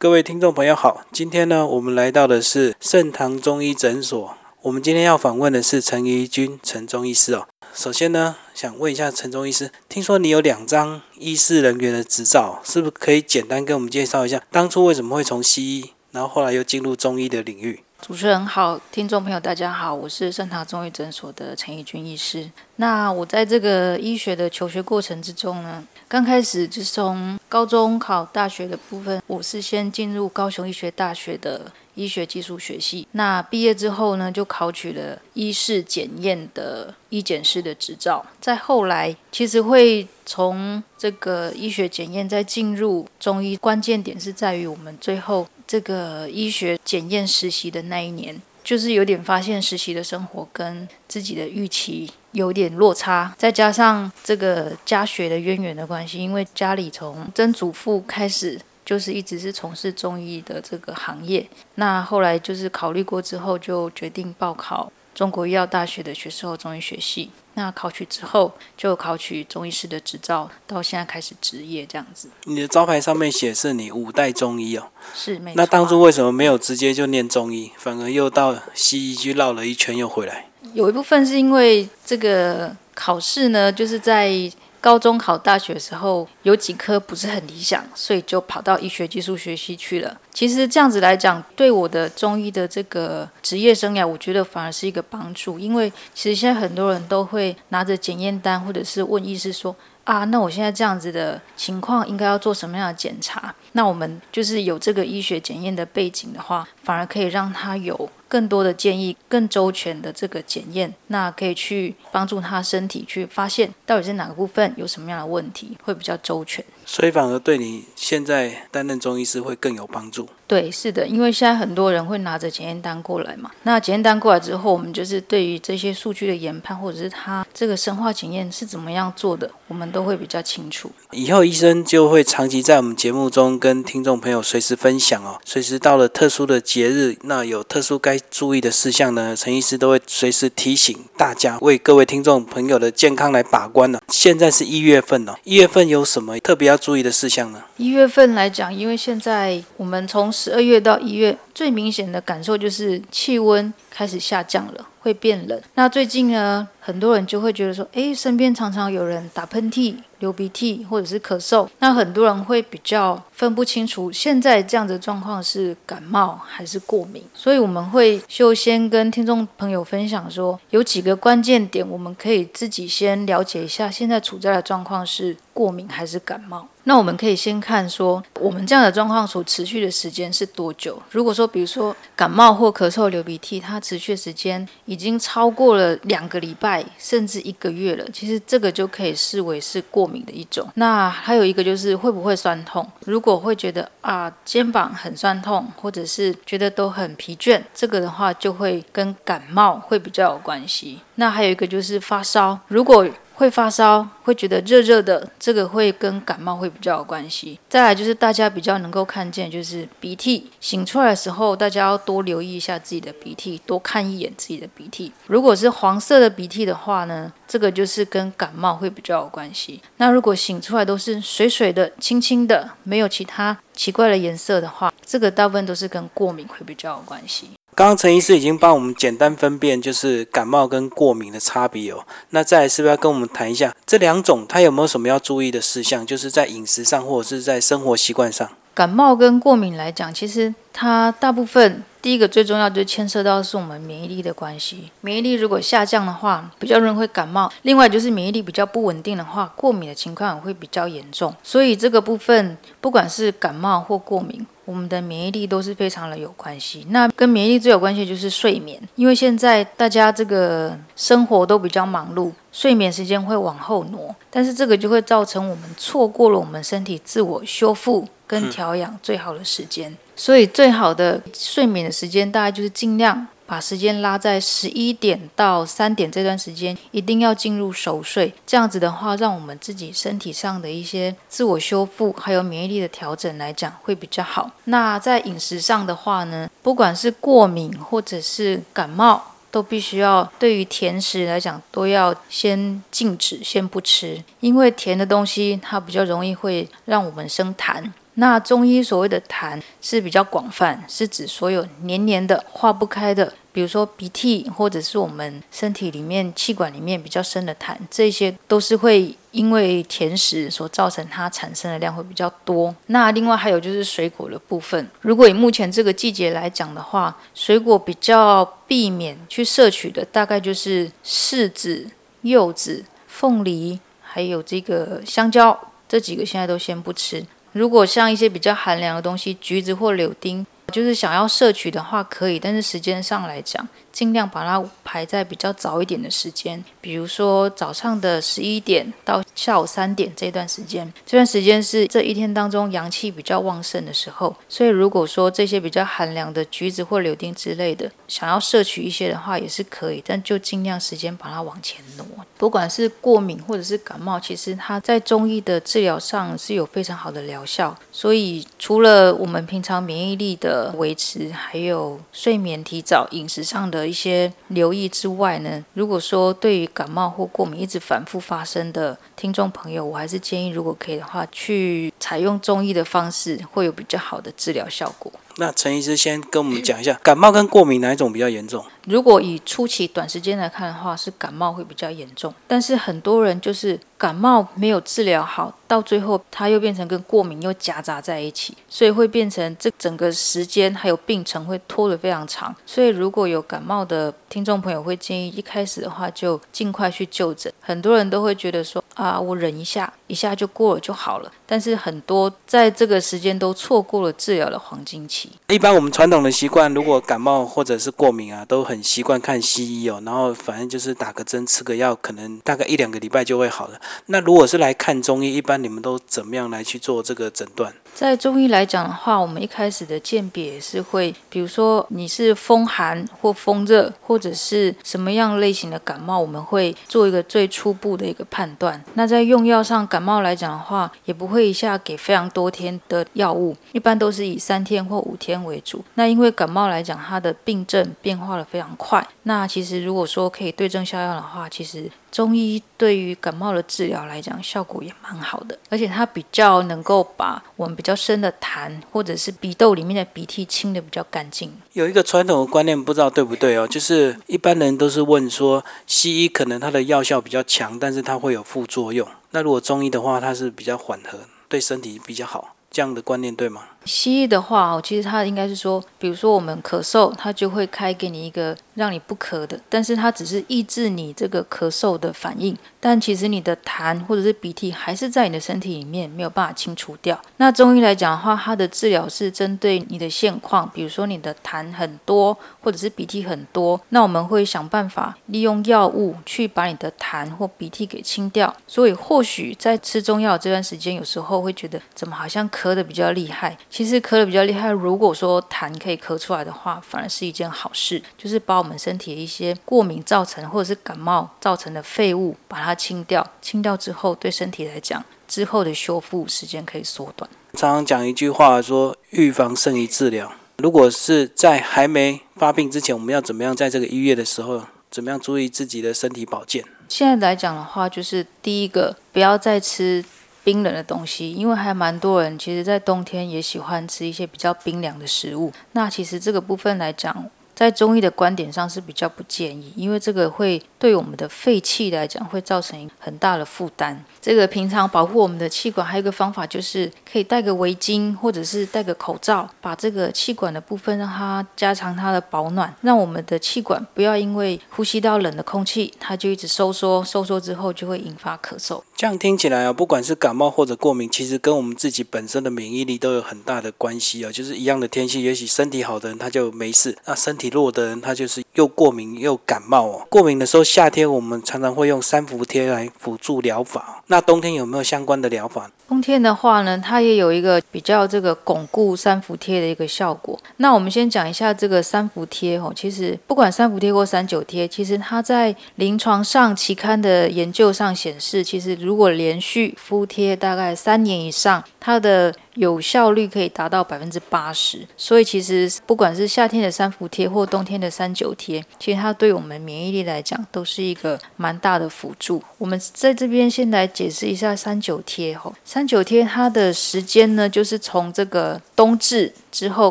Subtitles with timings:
[0.00, 4.34] 各位听众朋友好，今天呢，我们来到的是盛唐中医诊所。
[4.62, 7.46] 我们今天要访问的是陈怡君陈中医师哦。
[7.74, 17.84] 首先呢，想问一下陈中医师，听说你有两张医师人员的执照，是不是可以简单跟我们介绍一下，当初为什么会从西医，然后后来又进入中医的领域？
[18.00, 22.50] 主持人好，听众朋友大家好，我是盛唐中医诊所的陈怡君医师。
[22.76, 33.06] 那我在这个医学的求学过程之中呢，刚开始就是从高中考大学的部分，我是先进入高雄医学大学的医学技术学系。
[33.12, 38.26] 那毕业之后呢，就考取了医师检验的医检师的执照。
[38.40, 48.42] 再后来，其实会从这个医学检验再进入中医，关键点是在于我们最后这个医学检验实习的那一年。
[48.62, 67.30] 就是有点发现实习的生活跟自己的预期有点落差，再加上这个家学的渊源的关系，因为家里从曾祖父开始就是一直是从事中医的这个行业，那后来就是考虑过之后，就决定报考中国医药大学的学士后中医学系。
[67.54, 72.30] 那考取之后，就考取中医师的执照，到现在开始执业这样子。
[72.44, 75.56] 你的招牌上面写是你五代中医哦，是没错。
[75.56, 80.46] 那当初为什么没有直接就念中医，反而又到西医去绕了一圈又回来？
[80.74, 84.50] 有一部分是因为这个考试呢，就是在。
[84.82, 90.18] 高中考大学的时候，有几科不是很理想，所以就跑到医学技术学习去了。
[90.32, 95.58] 其实这样子来讲，对我的中医的这个职业生涯，我觉得反而是一个帮助。
[95.58, 108.08] 因为其实现在很多人都会拿着检验单，或者是问医师说：“啊，那我现在这样子的情况，应该要做什么样的检查？”那我们就是有这个医学检验的背景的话，反而可以让他有。
[108.30, 116.64] 更多的建议，更周全的这个检验，那可以去帮助他身体去发现到底是哪个部分有什么样的问题，会比较周全。
[116.92, 120.28] 所以反而对你现在担任中医师会更有帮助。
[120.50, 123.52] 对，是的，因为现在很多人会拿着检验单过来嘛。
[123.62, 130.90] 那检验单过来之后，我们就是对于这些数据的研判，或者是他这个生化检验是怎么样做的，我们都会比较清楚。
[131.12, 135.38] 以后医生就会长期在我们节目中跟听众朋友随时分享哦。
[135.44, 144.00] 随时到了特殊的节日，那有特殊该注意的事项呢，陈医师都会随时提醒大家，为各位听众朋友的健康来把关呢。
[144.08, 147.62] 现在是一月份哦，一月份有什么特别要注意的事项呢？
[147.80, 155.58] 一月份来讲，因为现在我们从十二月到一月，最明显的感受就是气温开始下降了，会变冷。
[155.76, 159.94] 那最近呢，很多人就会觉得说，诶，身边常常有人打喷嚏。
[160.20, 176.66] 流鼻涕或者是咳嗽，那很多人会比较分不清楚现在这样的状况是感冒还是过敏，所以我们会就先跟听众朋友分享说，有几个关键点，我们可以自己先了解一下现在处在的状况是过敏还是感冒。
[176.84, 181.00] 那我们可以先看说，我们这样的状况所持续的时间是多久？
[181.10, 190.66] 如果说，比如说感冒或咳嗽、流鼻涕，它持续时间已经超过了两个礼拜，甚至一个月了，其实这个就可以视为是过敏的一种。
[190.76, 192.90] 那还有一个就是会不会酸痛？
[193.04, 201.00] 如果会觉得啊肩膀很酸痛，或者是觉得都很疲倦，这个的话就会跟感冒会比较有关系。
[201.16, 203.06] 那还有一个就是发烧，如果
[203.40, 207.58] 会发烧，会觉得热热的，这个会跟感冒会比较有关系。
[207.70, 215.10] 再来就是大家比较能够看见，就是鼻涕醒出来的时候，大家要多留意一下自己的鼻涕，多看一眼自己的鼻涕。
[215.26, 219.80] 如果是黄色的鼻涕的话呢，这个就是跟感冒会比较有关系。
[219.96, 227.48] 那如果醒出来都是水水的、清清的，没有其他奇怪的颜色的话，这个大部分都是跟过敏会比较有关系。
[227.74, 232.04] 刚刚陈医师已经帮我们简单分辨，就是感冒跟过敏的差别哦。
[232.30, 236.04] 那再来是不是要跟我们谈一下这两种，它有没有什么要注意的事项？
[236.04, 238.50] 就是在饮食上或者是在生活习惯上。
[238.80, 244.90] 感冒跟过敏来讲，其实它大部分第一个最重要就牵涉到是我们免疫力的关系。
[245.02, 247.52] 免疫力如果下降的话，比较容易会感冒。
[247.60, 251.34] 另外就是免疫力比较不稳定的话，过敏的情况也会比较严重。
[251.42, 254.46] 所以这个部分，不管是感冒或过敏。
[254.64, 256.86] 我们的免疫力都是非常的有关系。
[256.90, 269.96] 那跟免疫力最有关系就是睡眠，因为现在大家这个生活都比较忙碌，睡眠时间会往后挪，但是这个就会造成我们错过了我们身体自我修复跟调养最好的时间。
[270.14, 273.26] 所以最好的睡眠的时间，大概就是尽量。
[273.50, 278.32] 把时间拉在十一点到三点这段时间，一定要进入熟睡。
[278.46, 284.48] 这样子的话，让我们自己身体上的一些自我修复，还有免疫力的调整来讲会比较好。
[284.66, 297.82] 那在饮食上的话呢，不管是过敏或者是感冒，都必须要对于甜食来讲，都要先禁止，先不吃，因为甜的东西它比较容易会让我们生痰。
[298.20, 303.32] 那中医所谓的痰是比较广泛，是指所有黏黏的、化不开的。
[303.50, 312.72] 比如说鼻涕，或者是我们身体里面气管里面比较深的痰，这些都是会因为甜食所造成它产生的量会比较多。
[312.88, 321.90] 那另外还有就是水果的部分，如果以目前这个季节来讲的话，水果比较避免去摄取的，大概就是柿子、
[322.20, 325.58] 柚子、凤梨，还有这个香蕉，
[325.88, 327.24] 这几个现在都先不吃。
[327.52, 330.46] 如果像一些比较寒凉的东西，橘子或柳丁。
[330.72, 344.34] 就是想要摄取的话可以，但是时间上来讲，尽量把它排在比较早一点的时间，比如说早上的十一点到下午三点这段时间，这段时间是这一天当中阳气比较旺盛的时候。
[344.48, 352.06] 所以如果说这些比较寒凉的橘子或柳丁之类的，想要摄取一些的话也是可以，但就尽量时间把它往前挪。
[352.38, 357.76] 不管是过敏或者是感冒，其实它在中医的治疗上是有非常好的疗效。
[357.92, 375.12] 所以除了我们平常免疫力的维持，还有睡眠提早、饮食上的一些留意之外呢，如果说对于感冒或过敏一直反复发生的听众朋友，我还是建议，如果可以的话，去采用中医的方式，会有比较好的治疗效果。
[375.40, 378.62] 那陈医师先跟我们讲一下，感冒跟过敏哪一种比较严重？
[378.84, 382.32] 如果以初期短时间来看的话，是感冒会比较严重。
[382.46, 392.54] 但是很多人就是感冒没有治疗好，到最后它又变成跟过敏又夹杂在一起，所以会变成这整个时间还有病程会拖得非常长。
[392.66, 397.52] 所以如果有感冒的听众朋友，会建议一开始的话就尽快去就诊。
[397.60, 401.32] 很多人都会觉得说啊，我忍一下，一下就过了就好了。
[401.44, 405.32] 但是很多在这个时间都错过了治疗的黄金期。
[405.48, 413.80] 一般我们传统的习惯，如果感冒或者是过敏啊，都很习惯看西医哦，然后反正就是打个针、吃个药，可能大概一两个礼拜就会好了。
[414.06, 417.74] 那如果是来看中医，一般你们都怎么样来去做这个诊断？
[417.94, 428.82] 在中医来讲的话，我们一开始的鉴别也是会，比如说你是风寒或风热，或者是什么样类型的感冒，我们会做一个最初步的一个判断。
[428.94, 435.84] 那在用药上，感冒来讲的话，也不会一下给非常多天的药物，一般都是以三天或五天为主。
[435.94, 439.06] 那因为感冒来讲，它的病症变化的非常快。
[439.24, 441.90] 那其实如果说可以对症下药的话，其实。
[442.10, 451.52] 中医对于感冒的治疗来讲，效果也蛮好的，而且它比较能够把我们比较深的痰或者是鼻窦里面的鼻涕清的比较干净。
[451.72, 459.06] 有一个传统的观念，不知道对不对哦，就是一般人都是问说，西医可能它的药效比较强，但是它会有副作用。
[459.30, 463.62] 那如果中医的话，它是比较缓和，对身体比较好，这样的观念对吗？
[463.84, 477.18] 西医的话哦，其实它应该是说，比如说我们咳嗽，它就会开给你一个让你不咳的，但是它只是抑制你这个咳嗽的反应，但其实你的痰或者是鼻涕还是在你的身体里面没有办法清除掉。
[477.38, 488.54] 那中医来讲的话，它的治疗是针对你的现况，比如说你的痰很多或者是鼻涕很多，那我们会想办法利用药物去把你的痰或鼻涕给清掉。
[488.66, 493.56] 所以或许在吃中药这段时间，有时候会觉得怎么好像咳的比较厉害。
[493.70, 503.24] 其实咳的比较厉害，如果说痰可以咳出来的话，反而是一件好事，就是把我们身体的一些过敏造成或者是感冒造成的废物把它清掉。
[503.40, 507.30] 清掉之后，对身体来讲，之后的修复时间可以缩短。
[507.52, 510.32] 常常讲一句话说，预防胜于治疗。
[510.56, 516.64] 如果是在还没发病之前，我们要怎么样在这个一月的时候，怎么样注意自己的身体保健？
[516.88, 520.04] 现在来讲的话，就是第一个，不要再吃。
[520.50, 525.52] 冰冷的东西，因为还蛮多人其实，在冬天也喜欢吃一些比较冰凉的食物。
[525.74, 534.02] 那其实这个部分来讲，在中医的观点上是比较不建议，因为这个会对我们的肺气来讲会造成很大的负担。
[534.18, 548.80] 这个平常保护我们的气管，还有一个方法就是可以戴个围巾，或者是戴个口罩，把这个气管的部分让它加强它的保暖，让我们的气管不要因为呼吸到冷的空气，它就一直收缩，收缩之后就会引发咳嗽。
[548.96, 554.32] 这样听起来啊，不管是感冒或者过敏，其实跟我们自己本身的免疫力都有很大的关系啊。
[554.32, 560.06] 就是一样的天气，也许身体好的人他就没事，那身体弱的人他就是又过敏又感冒哦。
[560.08, 564.02] 过敏的时候，夏天我们常常会用三伏贴来辅助疗法。
[564.06, 565.70] 那冬天有没有相关的疗法？
[565.90, 570.38] 冬天的话呢，它也有一个比较这个巩固三伏贴的一个效果。
[570.58, 572.72] 那我们先讲一下这个三伏贴哦。
[572.76, 592.40] 其实不管三伏贴或三九贴，其实它在临床上期刊的研究上显示，其实如果连续敷贴大概三年以上，它的有效率可以达到百分之八十，所以其实不管是夏天的三伏贴或冬天的三九贴，其实它对我们免疫力来讲都是一个蛮大的辅助。
[592.58, 599.90] 我们在这边先来解释一下三九贴吼，三三九天它的时间呢，就是从这个冬至之后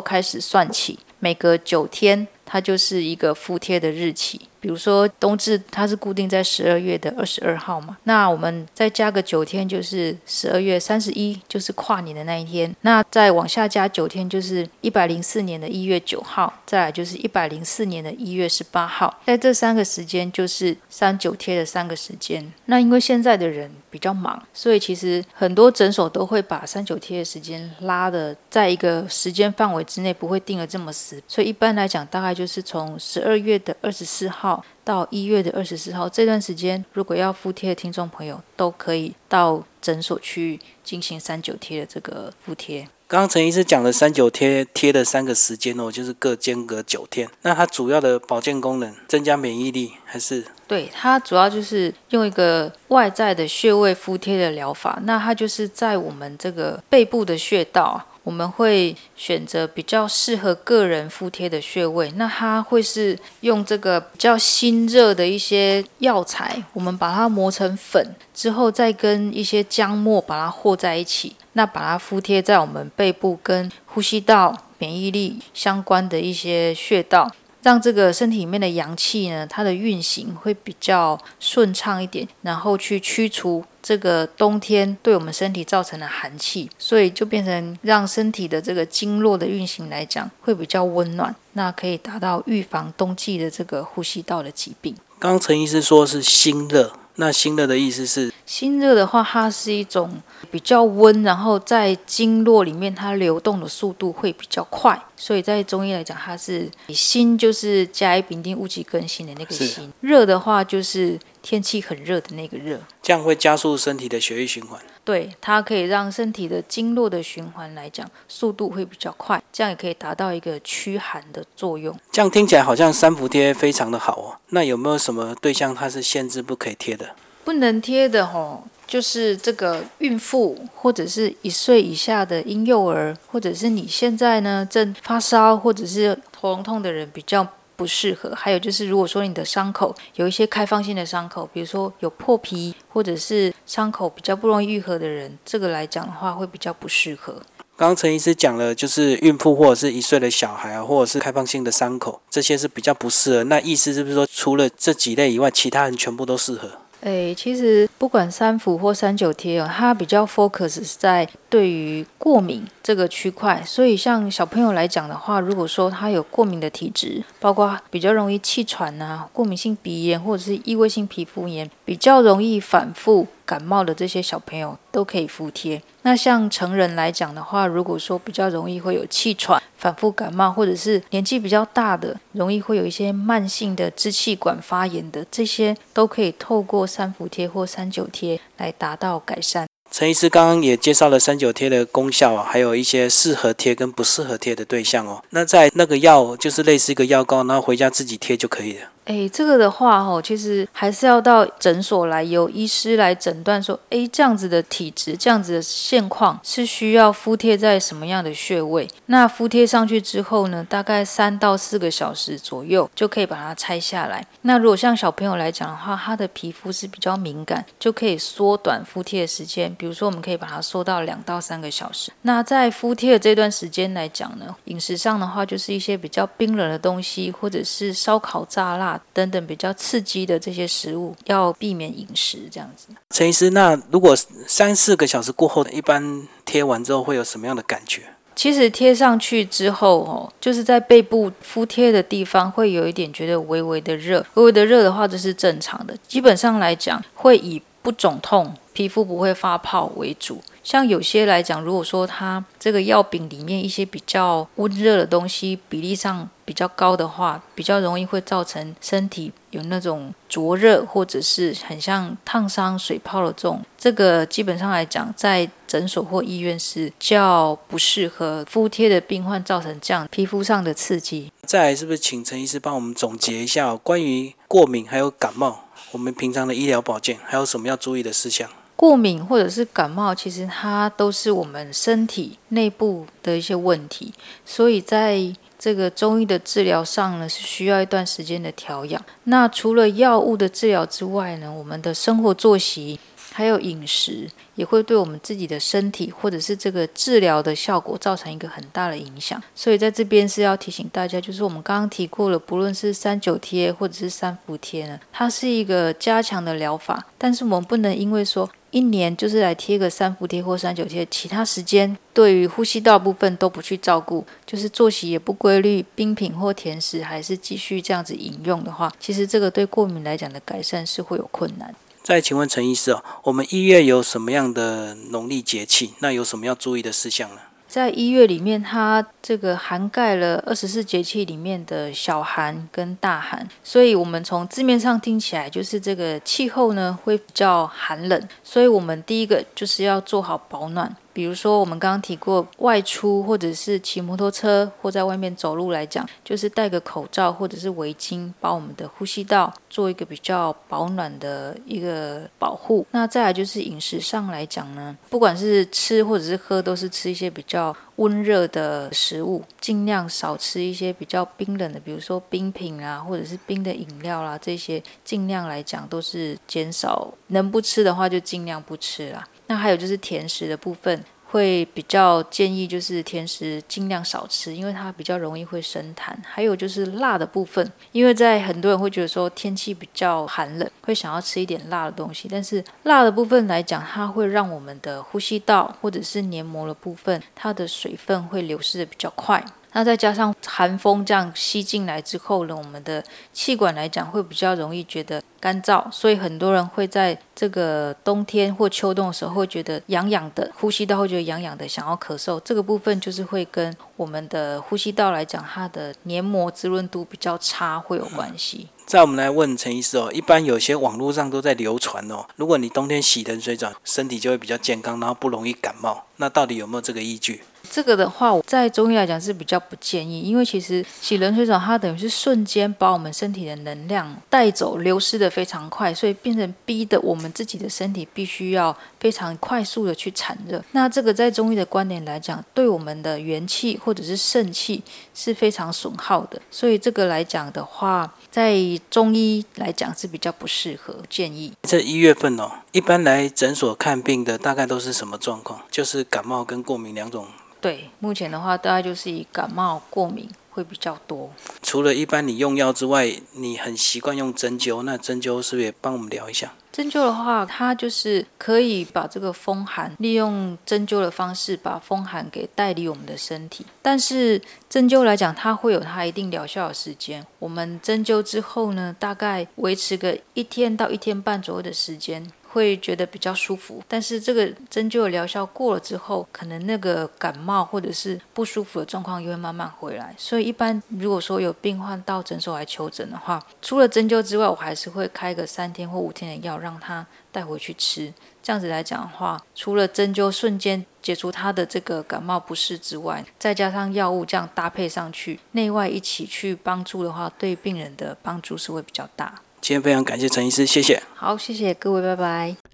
[0.00, 4.42] 开始算起，每隔九天，它就是一个敷贴的日期。
[4.60, 12.74] 比如说冬至，它是固定在十二月的二十二号嘛，那我们再加个九天，就是十二月三十一，就是跨年的那一天。
[12.82, 19.18] 那再往下加九天，就是一百零四年的一月九号，再来就是一百零四年的一月十八号。
[19.24, 22.52] 在这三个时间，就是三九贴的三个时间。
[22.66, 31.22] 那因为现在的人比较忙，所以其实很多诊所都会把三九贴的时间拉的在一个时间范围之内，不会定的这么死。
[31.26, 34.49] 所以一般来讲，大概就是从十二月的二十四号。
[34.90, 42.88] 到一月的二十四号这段时间，如果要敷贴的听众朋友，都可以到诊所去进行三九贴的这个敷贴。
[43.06, 47.28] 刚刚陈医师讲的三九贴贴的三个时间哦，就是各间隔九天。
[47.42, 50.44] 那它主要的保健功能，增加免疫力还是？
[50.66, 54.98] 对，它主要就是用一个外在的穴位敷贴的疗法。
[55.04, 58.04] 那它就是在我们这个背部的穴道。
[58.30, 77.28] 我们会选择比较适合个人敷贴的穴位，那它会是用这个比较新热的一些药材，我们把它磨成粉之后，再跟一些姜末把它和在一起，那把它敷贴在我们背部跟呼吸道、免疫力相关的一些穴道。
[77.62, 94.94] 让这个身体里面的阳气呢，它的运行会比较顺畅一点，然后去驱除这个冬天对我们身体造成的寒气，所以就变成让身体的这个经络的运行来讲会比较温暖，那可以达到预防冬季的这个呼吸道的疾病。
[95.18, 96.92] 刚陈医师说是心热。
[97.16, 100.10] 那心热的意思是，心热的话，它是一种
[100.50, 114.80] 比较温，然后在经络里面它流动的速度会比较快，所以在中医来讲，它是心就是甲乙丙丁戊己庚辛的那个心，热的话就是天气很热的那个热，这样会加速身体的血液循环。
[115.04, 121.96] 对，它可以让身体的经络的循环来讲速度会比较快，这样也可以达到一个驱寒的作用。
[122.10, 124.36] 这样听起来好像三伏贴非常的好哦。
[124.48, 127.10] 那有没有什么对象它是限制不可以贴的？
[127.44, 137.46] 不能贴的吼，就是这个孕妇或者是一岁以下的婴幼儿，或者是你现在呢正发烧或者是喉咙痛的人比较。
[137.80, 138.34] 不适合。
[138.34, 147.36] 还有就是，如果说你的伤口有一些开放性的伤口，比如说有破皮，或者是伤口比较不容易愈合的人，这个来讲的话会比较不适合。
[147.78, 153.44] 刚刚陈医师讲了，就是孕妇或者是一岁的小孩啊，或者是开放性的伤口，这些是比较不适合。
[153.44, 156.72] 那意思是不是说，除了这几类以外，其他人全部都适合？
[157.00, 163.62] 诶，其实不管三伏或三九贴哦，它比较 focus 是在对于过敏这个区块。
[163.64, 173.26] 所以像小朋友来讲的话，如果说他有过敏的体质，包括比较容易气喘啊、过敏性鼻炎或者是异位性皮肤炎，比较容易反复。
[173.46, 175.82] 感冒的这些小朋友都可以敷贴。
[176.02, 189.66] 那像成人来讲的话，如果说比较容易会有气喘、反复感冒，或者是年纪比较大的，容易会有一些慢性的支气管发炎的，这些都可以透过三伏贴或三九贴来达到改善。
[189.90, 195.24] 陈医师刚刚也介绍了三九贴的功效啊，还有一些适合贴跟不适合贴的对象哦。
[195.30, 198.82] 那在那个药就是类似一个药膏，然后回家自己贴就可以了。
[199.06, 208.86] 哎，这个的话哦，其实还是要到诊所来，由医师来诊断说，哎，这样子的体质，这样子的现况是需要敷贴在什么样的穴位？
[209.06, 214.24] 那敷贴上去之后呢，大概三到四个小时左右就可以把它拆下来。
[214.42, 219.74] 那如果像小朋友来讲的话，他的皮肤是比较敏感，就可以缩短敷贴的时间。
[219.76, 222.12] 比如说，我们可以把它缩到两到三个小时。
[222.22, 228.99] 那在敷贴的这段时间来讲呢，饮食上的话，就是一些比较冰冷的东西，或者是烧烤、炸辣。
[229.12, 232.88] 等等比较刺激的这些食物要避免饮食，这样子。
[233.10, 234.16] 陈医师，那如果
[234.46, 238.02] 三四个小时过后，一般贴完之后会有什么样的感觉？
[238.36, 245.94] 其实贴上去之后，哦，就是在背部敷贴的地方会有一点觉得微微的热，微微的热的话，这是正常的。
[246.08, 250.40] 基本上来讲，会以不肿痛、皮肤不会发泡为主。
[250.62, 263.62] 像有些来讲，如果说它这个药饼里面一些比较温热的东西比例上比较高的话，比较容易会造成身体有那种灼热或者是很像烫伤、水泡的这种。
[263.78, 271.32] 这个基本上来讲，在诊所或医院是较不适合敷贴的病患造成这样皮肤上的刺激。
[271.46, 278.50] 再来，是不是请陈医师帮我们总结一下关于过敏还有感冒，我们平常的医疗保健还有什么要注意的事项？
[278.80, 284.10] 过敏或者是感冒，其实它都是我们身体内部的一些问题，
[284.46, 285.20] 所以在
[285.58, 289.04] 这个中医的治疗上呢，是需要一段时间的调养。
[289.24, 292.98] 那除了药物的治疗之外呢，我们的生活作息。
[293.32, 299.40] 还有饮食，也会对我们自己的身体或者是这个治疗的效果造成一个很大的影响。
[299.54, 321.74] 所以在这边是要提醒大家，就是我们刚刚提过了，不论是三九贴或者是三伏贴呢，它是一个加强的疗法，但是我们不能因为说一年就是来贴个三伏贴或三九贴，其他时间对于呼吸道部分都不去照顾，就是作息也不规律，冰品或甜食还是继续这样子饮用的话，其实这个对过敏来讲的改善是会有困难。
[322.02, 325.94] 再请问陈医师哦，我们一月有什么样的农历节气？
[325.98, 327.40] 那有什么要注意的事项呢？
[327.70, 340.96] 在一月里面，它这个涵盖了二十四节气里面的小寒跟大寒，所以我们从字面上听起来就是这个气候呢会比较寒冷，所以我们第一个就是要做好保暖。
[341.12, 352.86] 比如说，我们刚刚提过外出或者是骑摩托车或在外面走路来讲，就是戴个口罩或者是围巾，把我们的呼吸道做一个比较保暖的一个保护。
[352.92, 369.26] 那再来就是饮食上来讲呢，不管是吃或者是喝，都是吃一些比较温热的食物，尽量少吃一些比较冰冷的，比如说冰品啊，或者是冰的饮料啦，这些尽量来讲都是减少，能不吃的话就尽量不吃啦。
[369.50, 376.14] 那还有就是甜食的部分，会比较建议就是甜食尽量少吃，因为它比较容易会生痰。
[376.22, 382.28] 还有就是辣的部分，因为在很多人会觉得说天气比较寒冷，会想要吃一点辣的东西。
[382.30, 389.44] 但是辣的部分来讲，它会让我们的呼吸道或者是黏膜的部分，它的水分会流失的比较快。
[389.72, 402.40] 那再加上寒风这样吸进来之后呢，我们的气管来讲会比较容易觉得干燥，所以很多人会在这个冬天或秋冬的时候会觉得痒痒的，呼吸道会觉得痒痒的，想要咳嗽。
[402.40, 408.68] 这个部分就是会跟我们的呼吸道来讲，它的黏膜滋润度比较差会有关系。
[408.84, 417.44] 再我们来问陈医师哦，一般有些网络上都在流传哦，如果你冬天洗冷水澡，身体就会比较健康，然后不容易感冒，那到底有没有这个依据？
[417.70, 430.62] 这个的话，在中医来讲是比较不建议，因为其实洗冷水澡，它等于是瞬间把我们身体的能量带走，流失的非常快，所以变成逼的我们自己的身体必须要非常快速的去产热。
[430.72, 434.82] 那这个在中医的观点来讲，对我们的元气或者是肾气
[435.14, 438.56] 是非常损耗的，所以这个来讲的话，在
[438.90, 441.52] 中医来讲是比较不适合建议。
[441.62, 445.60] 这一月份哦，一般来诊所看病的大概都是什么状况？
[445.70, 447.26] 就是感冒跟过敏两种。
[447.60, 451.30] 对，目前的话，大概就是以感冒、过敏会比较多。
[451.62, 456.52] 除了一般你用药之外，你很习惯用针灸，那针灸是不是也帮我们聊一下？
[456.72, 463.66] 针灸的话，它就是可以把这个风寒，利用针灸的方式把风寒给带离我们的身体。
[463.82, 467.26] 但是针灸来讲，它会有它一定疗效的时间。
[467.40, 472.30] 我们针灸之后呢，大概维持个一天到一天半左右的时间。
[472.52, 480.14] 会觉得比较舒服，但是这个针灸的疗效过了之后，可能那个感冒或者是不舒服的状况又会慢慢回来。
[480.18, 488.12] 所以一般如果说有病患到诊所来求诊的话，除了针灸之外，我还是会开个三天或五天的药让他带回去吃。
[488.42, 499.40] 这样子来讲的话，除了针灸瞬间解除他的这个感冒不适之外，再加上药物这样搭配上去，内外一起去帮助的话，对病人的帮助是会比较大。
[499.60, 501.02] 今天非常感谢陈医师，谢谢。
[501.14, 502.70] 好，谢谢各位，拜拜。